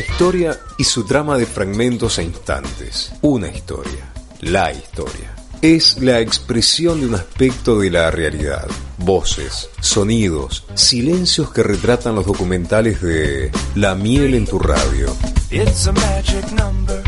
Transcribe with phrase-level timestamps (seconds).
[0.00, 3.12] historia y su trama de fragmentos e instantes.
[3.22, 4.12] Una historia.
[4.40, 5.34] La historia.
[5.62, 8.66] Es la expresión de un aspecto de la realidad.
[8.98, 15.14] Voces, sonidos, silencios que retratan los documentales de La miel en tu radio.
[15.50, 16.99] It's a magic number.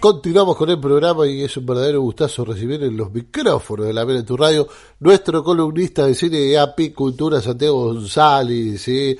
[0.00, 4.02] Continuamos con el programa y es un verdadero gustazo recibir en los micrófonos de la
[4.06, 4.66] Vela en tu radio
[4.98, 8.88] nuestro columnista de cine de API Cultura, Santiago González.
[8.88, 9.18] Eh,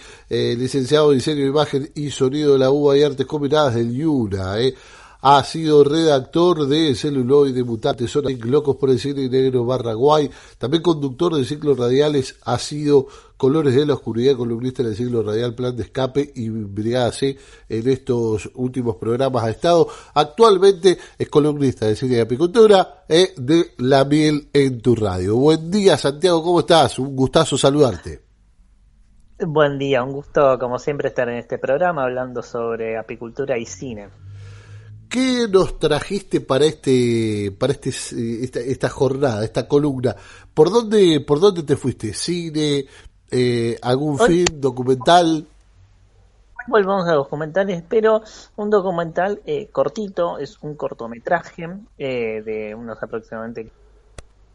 [0.56, 4.58] licenciado en diseño de imagen y sonido de la UBA y Artes Combinadas del Yuna.
[4.58, 4.74] ¿eh?
[5.22, 10.30] Ha sido redactor de Celuloide, Mutante, Zona Locos por el Cine Negro barra Guay.
[10.56, 12.36] También conductor de ciclos radiales.
[12.44, 13.06] Ha sido
[13.36, 17.36] Colores de la Oscuridad, columnista en el ciclo radial Plan de Escape y Brigada C.
[17.68, 19.88] En estos últimos programas ha estado.
[20.14, 25.36] Actualmente es columnista de cine y apicultura eh, de La Miel en tu radio.
[25.36, 26.98] Buen día, Santiago, ¿cómo estás?
[26.98, 28.20] Un gustazo saludarte.
[29.38, 34.08] Buen día, un gusto como siempre estar en este programa hablando sobre apicultura y cine.
[35.10, 40.14] ¿Qué nos trajiste para este, para este, esta, esta jornada, esta columna?
[40.54, 42.14] ¿Por dónde, por dónde te fuiste?
[42.14, 42.86] ¿Cine?
[43.30, 44.60] Eh, ¿Algún Hoy- film?
[44.60, 45.46] ¿Documental?
[46.68, 48.22] Volvamos a documentales, pero
[48.56, 51.66] un documental eh, cortito, es un cortometraje
[51.98, 53.72] eh, de unos aproximadamente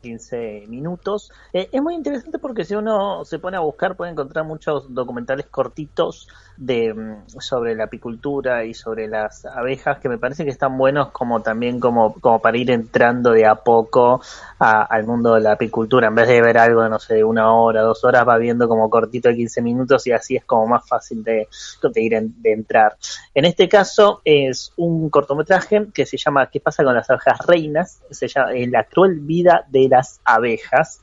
[0.06, 1.32] 15 minutos.
[1.52, 5.48] Eh, es muy interesante porque si uno se pone a buscar puede encontrar muchos documentales
[5.48, 10.78] cortitos de mm, sobre la apicultura y sobre las abejas que me parece que están
[10.78, 14.22] buenos como también como, como para ir entrando de a poco
[14.60, 16.08] al mundo de la apicultura.
[16.08, 18.90] En vez de ver algo no sé, de una hora, dos horas, va viendo como
[18.90, 21.48] cortito de 15 minutos y así es como más fácil de,
[21.94, 22.96] de ir en- de entrar.
[23.34, 28.02] En este caso es un cortometraje que se llama ¿Qué pasa con las abejas reinas?
[28.12, 31.02] Se llama eh, La cruel vida de las abejas.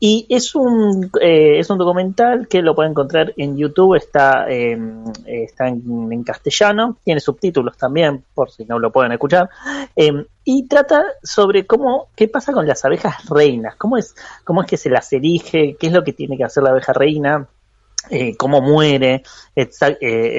[0.00, 4.78] Y es un, eh, es un documental que lo pueden encontrar en YouTube, está, eh,
[5.24, 9.48] está en, castellano, tiene subtítulos también, por si no lo pueden escuchar,
[9.96, 14.68] eh, y trata sobre cómo, qué pasa con las abejas reinas, cómo es, cómo es
[14.68, 17.48] que se las elige, qué es lo que tiene que hacer la abeja reina,
[18.10, 19.22] eh, cómo muere,
[19.56, 19.68] eh,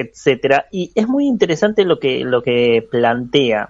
[0.00, 0.66] etcétera.
[0.70, 3.68] Y es muy interesante lo que, lo que plantea.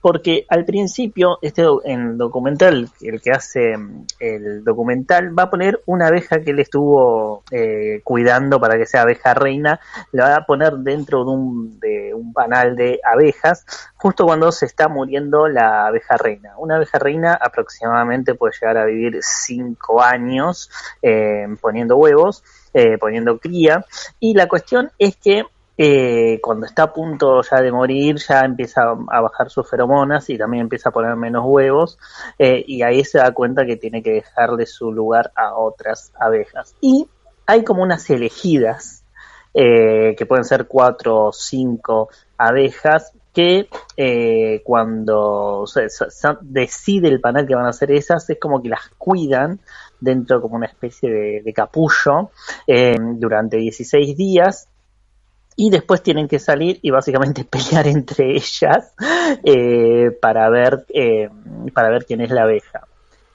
[0.00, 5.80] Porque al principio, este en documental, el que hace mm, el documental, va a poner
[5.86, 9.80] una abeja que él estuvo eh, cuidando para que sea abeja reina,
[10.12, 13.64] la va a poner dentro de un, de un panal de abejas,
[13.96, 16.54] justo cuando se está muriendo la abeja reina.
[16.58, 20.70] Una abeja reina aproximadamente puede llegar a vivir cinco años
[21.02, 22.42] eh, poniendo huevos,
[22.74, 23.84] eh, poniendo cría,
[24.18, 25.44] y la cuestión es que
[25.82, 30.36] eh, cuando está a punto ya de morir, ya empieza a bajar sus feromonas y
[30.36, 31.98] también empieza a poner menos huevos,
[32.38, 36.74] eh, y ahí se da cuenta que tiene que dejarle su lugar a otras abejas.
[36.82, 37.08] Y
[37.46, 39.04] hay como unas elegidas,
[39.54, 45.64] eh, que pueden ser cuatro o cinco abejas, que eh, cuando
[46.42, 49.60] decide el panal que van a hacer esas, es como que las cuidan
[49.98, 52.32] dentro como una especie de, capullo
[53.16, 54.68] durante 16 días
[55.56, 58.92] y después tienen que salir y básicamente pelear entre ellas
[59.44, 61.28] eh, para ver eh,
[61.74, 62.82] para ver quién es la abeja.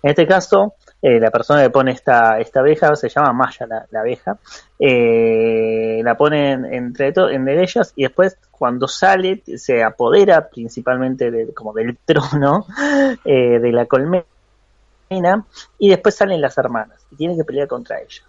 [0.02, 3.86] En este caso, eh, la persona que pone esta, esta abeja se llama Maya la,
[3.90, 4.38] la abeja,
[4.80, 11.74] eh, la ponen entre entre ellas y después cuando sale se apodera principalmente de- como
[11.74, 12.66] del trono
[13.26, 14.26] eh, de la colmena
[15.80, 18.24] y después salen las hermanas y tienen que pelear contra ellas.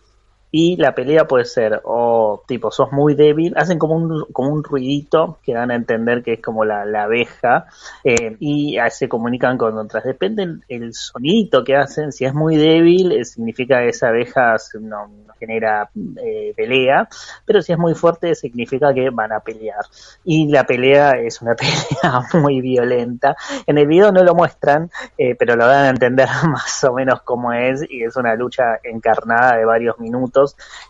[0.52, 4.62] Y la pelea puede ser, o tipo, sos muy débil, hacen como un, como un
[4.62, 7.66] ruidito que dan a entender que es como la, la abeja,
[8.04, 10.04] eh, y se comunican con otras.
[10.04, 14.56] Depende el, el sonidito que hacen, si es muy débil, eh, significa que esa abeja
[14.80, 15.90] no, genera
[16.22, 17.08] eh, pelea,
[17.44, 19.84] pero si es muy fuerte, significa que van a pelear.
[20.24, 23.36] Y la pelea es una pelea muy violenta.
[23.66, 24.90] En el video no lo muestran,
[25.38, 29.56] pero lo dan a entender más o menos cómo es, y es una lucha encarnada
[29.56, 30.35] de varios minutos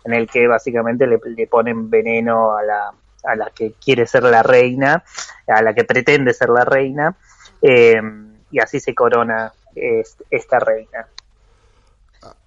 [0.03, 4.43] en el que básicamente le, ponen veneno a la, a la que quiere ser la
[4.43, 5.03] reina,
[5.47, 7.15] a la que pretende ser la reina,
[7.61, 8.01] eh,
[8.51, 11.07] y así se corona es- esta reina.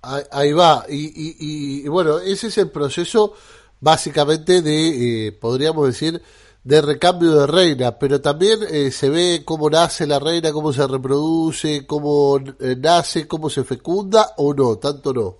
[0.02, 0.85] Ahí, ahí va.
[0.88, 3.35] Y, y- y, bueno, ese es el proceso
[3.81, 6.20] básicamente de, eh, podríamos decir,
[6.64, 10.87] de recambio de reina, pero también eh, se ve cómo nace la reina, cómo se
[10.87, 12.38] reproduce, cómo
[12.79, 15.39] nace, cómo se fecunda o no, tanto no.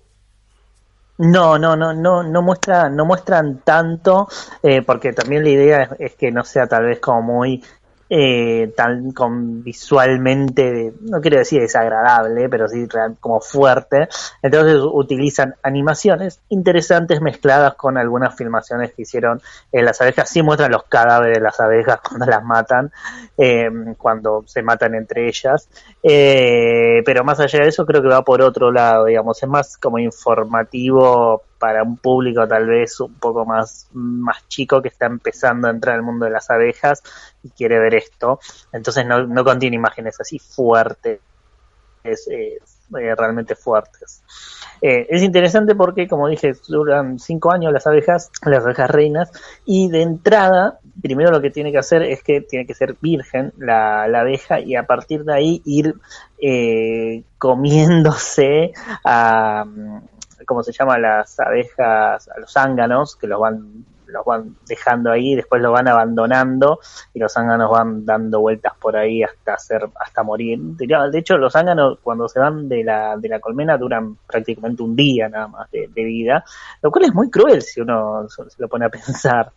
[1.21, 4.27] No, no, no, no, no muestra, no muestran tanto,
[4.63, 7.63] eh, porque también la idea es, es que no sea tal vez como muy
[8.13, 12.85] eh, tan con visualmente, no quiero decir desagradable, pero sí
[13.21, 14.09] como fuerte.
[14.41, 19.41] Entonces utilizan animaciones interesantes mezcladas con algunas filmaciones que hicieron
[19.71, 20.29] en las abejas.
[20.29, 22.91] Sí muestran los cadáveres de las abejas cuando las matan,
[23.37, 25.69] eh, cuando se matan entre ellas.
[26.03, 29.77] Eh, pero más allá de eso creo que va por otro lado, digamos, es más
[29.77, 35.67] como informativo para un público tal vez un poco más, más chico que está empezando
[35.67, 37.03] a entrar al mundo de las abejas
[37.43, 38.39] y quiere ver esto.
[38.73, 41.19] Entonces no, contiene imágenes así fuertes,
[42.03, 42.57] es, eh,
[43.15, 44.23] realmente fuertes.
[44.81, 49.31] Eh, es interesante porque, como dije, duran cinco años las abejas, las abejas reinas,
[49.63, 53.53] y de entrada, primero lo que tiene que hacer es que tiene que ser virgen
[53.59, 55.93] la, la abeja y a partir de ahí ir
[56.41, 58.71] eh, comiéndose
[59.05, 59.63] a,
[60.45, 60.97] ¿cómo se llama?
[60.97, 65.87] Las abejas, a los zánganos, que los van los van dejando ahí, después los van
[65.87, 66.79] abandonando
[67.13, 70.59] y los zánganos van dando vueltas por ahí hasta hacer, hasta morir.
[70.59, 74.95] De hecho, los zánganos cuando se van de la, de la colmena duran prácticamente un
[74.95, 76.43] día nada más de, de vida,
[76.81, 79.51] lo cual es muy cruel si uno se lo pone a pensar.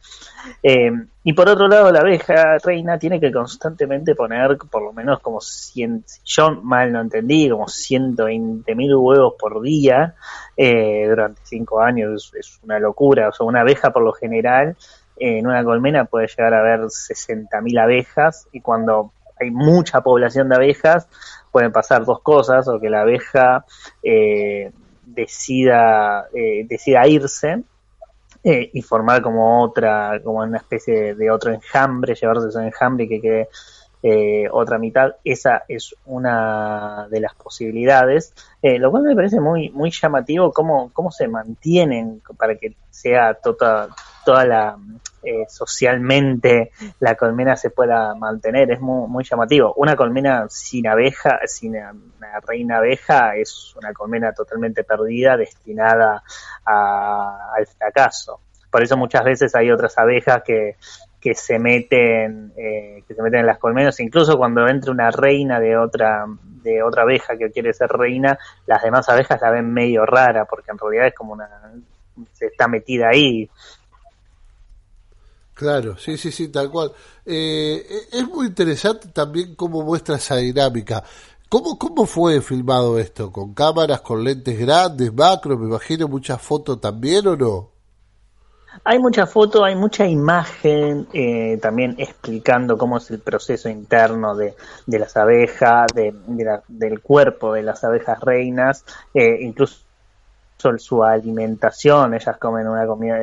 [0.62, 0.92] Eh,
[1.26, 5.40] y por otro lado, la abeja reina tiene que constantemente poner por lo menos como
[5.40, 10.14] 100, si yo mal no entendí, como 120 mil huevos por día
[10.56, 12.32] eh, durante cinco años.
[12.38, 13.28] Es, una locura.
[13.28, 14.76] O sea, una abeja por lo general
[15.16, 20.00] eh, en una colmena puede llegar a haber 60 mil abejas y cuando hay mucha
[20.00, 21.08] población de abejas
[21.50, 23.64] pueden pasar dos cosas, o que la abeja
[24.02, 24.72] eh,
[25.04, 27.62] decida, decida irse
[28.46, 33.04] eh, y formar como otra, como una especie de, de otro enjambre, llevarse ese enjambre
[33.04, 33.48] y que quede
[34.06, 35.14] eh, otra mitad.
[35.24, 40.90] Esa es una de las posibilidades, eh, lo cual me parece muy, muy llamativo cómo,
[40.92, 43.88] cómo se mantienen para que sea toda,
[44.26, 44.76] toda la
[45.22, 49.72] eh, socialmente la colmena se pueda mantener, es muy, muy llamativo.
[49.78, 56.22] Una colmena sin abeja, sin una reina abeja, es una colmena totalmente perdida, destinada
[56.66, 58.38] a, al fracaso.
[58.70, 60.76] Por eso muchas veces hay otras abejas que,
[61.24, 65.58] que se meten, eh, que se meten en las colmenas, incluso cuando entra una reina
[65.58, 66.26] de otra,
[66.62, 70.70] de otra abeja que quiere ser reina, las demás abejas la ven medio rara, porque
[70.70, 71.48] en realidad es como una,
[72.34, 73.48] se está metida ahí.
[75.54, 76.92] Claro, sí, sí, sí, tal cual.
[77.24, 77.82] Eh,
[78.12, 81.02] es muy interesante también cómo muestra esa dinámica.
[81.48, 83.32] ¿Cómo, ¿Cómo fue filmado esto?
[83.32, 85.56] ¿Con cámaras, con lentes grandes, macro?
[85.56, 87.73] Me imagino muchas fotos también o no?
[88.82, 94.54] Hay mucha foto, hay mucha imagen eh, también explicando cómo es el proceso interno de,
[94.86, 96.14] las abejas, de,
[96.68, 98.84] del cuerpo de las abejas reinas,
[99.14, 99.84] eh, incluso
[100.78, 103.18] su alimentación, ellas comen una comida,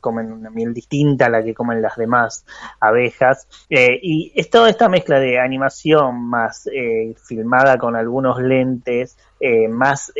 [0.00, 2.44] comen una miel distinta a la que comen las demás
[2.80, 9.16] abejas, eh, y es toda esta mezcla de animación más eh, filmada con algunos lentes
[9.40, 10.12] eh, más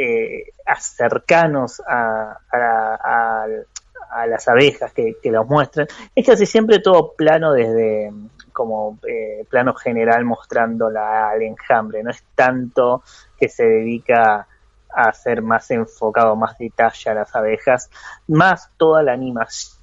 [0.80, 3.46] cercanos a, a, a,
[4.12, 8.12] a, las abejas que, que los muestran, es casi siempre todo plano desde
[8.52, 8.98] como
[9.48, 13.02] plano general mostrando la, al enjambre, no es tanto
[13.38, 14.46] que se dedica
[14.94, 17.90] a ser más enfocado, más detalle a las abejas,
[18.28, 19.78] más toda la animación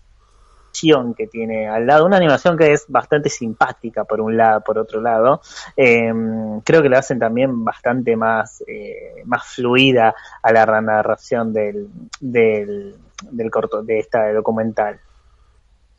[1.17, 5.01] que tiene al lado, una animación que es bastante simpática por un lado, por otro
[5.01, 5.41] lado,
[5.75, 6.13] eh,
[6.63, 10.13] creo que la hacen también bastante más, eh, más fluida
[10.43, 11.89] a la narración del,
[12.19, 12.95] del,
[13.31, 14.99] del corto, de esta documental.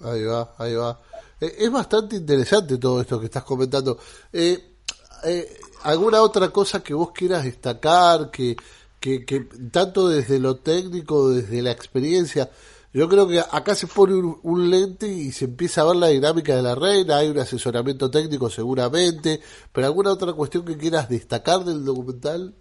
[0.00, 0.98] Ahí va, ahí va.
[1.40, 3.98] Eh, es bastante interesante todo esto que estás comentando.
[4.32, 4.76] Eh,
[5.24, 8.56] eh, ¿Alguna otra cosa que vos quieras destacar, que,
[8.98, 9.40] que, que,
[9.72, 12.50] tanto desde lo técnico, desde la experiencia,
[12.92, 16.08] yo creo que acá se pone un, un, lente y se empieza a ver la
[16.08, 19.40] dinámica de la reina, hay un asesoramiento técnico seguramente,
[19.72, 22.54] pero alguna otra cuestión que quieras destacar del documental?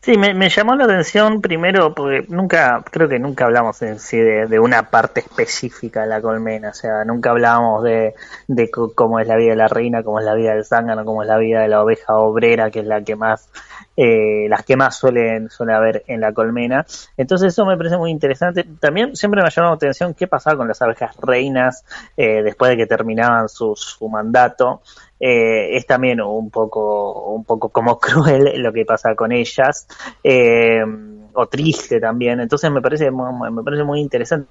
[0.00, 4.46] Sí, me, llamó la atención primero porque nunca, creo que nunca hablamos en sí de,
[4.46, 8.14] de, una parte específica de la colmena, o sea, nunca hablamos de,
[8.46, 11.22] de cómo es la vida de la reina, cómo es la vida del zángano, cómo
[11.22, 13.50] es la vida de la oveja obrera, que es la que más,
[13.96, 16.86] eh, las que más suelen, suele haber en la colmena.
[17.16, 18.64] Entonces eso me parece muy interesante.
[18.78, 21.84] También siempre me ha llamado la atención qué pasaba con las abejas reinas
[22.16, 24.80] eh, después de que terminaban su, su mandato.
[25.20, 29.88] Eh, es también un poco un poco como cruel lo que pasa con ellas
[30.22, 30.84] eh,
[31.32, 32.40] o triste también.
[32.40, 34.48] Entonces me parece me parece muy interesante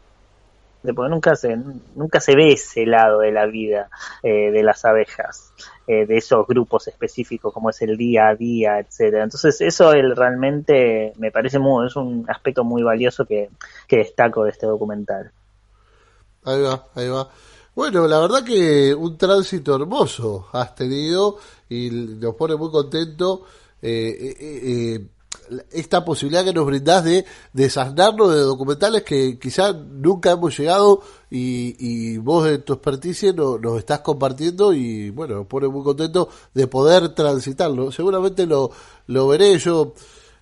[0.95, 1.57] porque nunca se
[1.95, 3.89] nunca se ve ese lado de la vida
[4.23, 5.51] eh, de las abejas
[5.87, 9.23] de esos grupos específicos como es el día a día etcétera.
[9.23, 13.49] Entonces eso el, realmente me parece muy es un aspecto muy valioso que,
[13.87, 15.31] que destaco de este documental.
[16.43, 17.29] Ahí va ahí va
[17.77, 21.37] Bueno, la verdad que un tránsito hermoso has tenido
[21.69, 23.43] y nos pone muy contento
[23.83, 24.61] eh, eh,
[24.99, 25.07] eh,
[25.73, 31.75] esta posibilidad que nos brindás de desasnarnos de documentales que quizás nunca hemos llegado y,
[31.79, 36.29] y vos de tu experticia no- nos estás compartiendo y bueno, nos pone muy contento
[36.55, 37.91] de poder transitarlo.
[37.91, 38.71] Seguramente lo,
[39.05, 39.93] lo veré yo.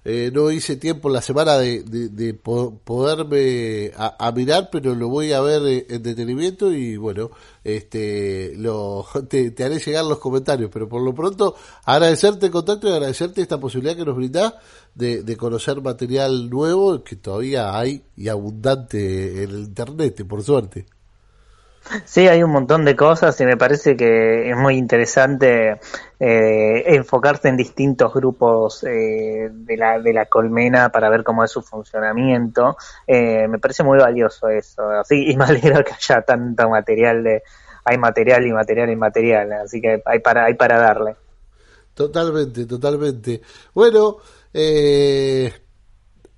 [0.06, 5.10] Eh, no hice tiempo la semana de, de, de po- poderme a, mirar, pero lo
[5.10, 7.32] voy a ver eh, en detenimiento y bueno,
[7.64, 12.88] este, lo, te, te haré llegar los comentarios, pero por lo pronto agradecerte el contacto
[12.88, 14.54] y agradecerte esta posibilidad que nos brindás
[14.94, 20.86] de, de conocer material nuevo que todavía hay y abundante en el internet, por suerte.
[22.04, 25.80] Sí, hay un montón de cosas y me parece que es muy interesante
[26.20, 31.52] eh, enfocarse en distintos grupos eh, de, la, de la colmena para ver cómo es
[31.52, 32.78] su funcionamiento.
[33.06, 34.84] Eh, me parece muy valioso eso.
[35.12, 37.44] Y me alegra que haya tanto material de...
[37.88, 41.16] Hay material y material y material, así que hay para, hay para darle.
[41.94, 43.42] Totalmente, totalmente.
[43.76, 44.18] Bueno,
[44.52, 45.54] eh,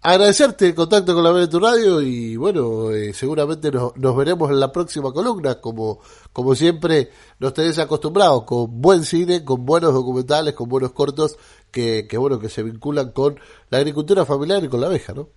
[0.07, 4.15] agradecerte el contacto con la Vela de tu radio y bueno, eh, seguramente nos, nos
[4.15, 5.99] veremos en la próxima columna, como,
[6.31, 7.09] como siempre
[7.39, 11.37] nos tenés acostumbrados, con buen cine, con buenos documentales, con buenos cortos,
[11.71, 13.37] que, que bueno, que se vinculan con
[13.69, 15.27] la agricultura familiar y con la abeja, ¿no?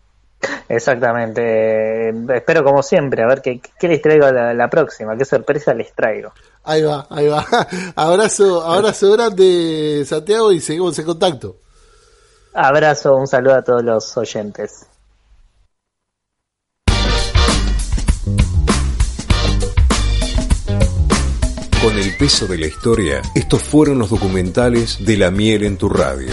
[0.69, 1.43] Exactamente.
[2.11, 5.75] Eh, espero como siempre, a ver qué, qué les traigo la, la próxima, qué sorpresa
[5.75, 6.33] les traigo.
[6.63, 7.45] Ahí va, ahí va.
[7.97, 11.57] abrazo, abrazo grande, Santiago, y seguimos en contacto.
[12.53, 14.87] Abrazo, un saludo a todos los oyentes.
[21.81, 25.89] Con el peso de la historia, estos fueron los documentales de la miel en tu
[25.89, 26.31] radio.